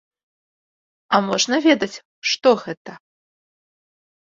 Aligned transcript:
А 1.17 1.19
можна 1.27 1.55
ведаць, 1.67 2.01
што 2.33 2.49
гэта? 2.65 2.91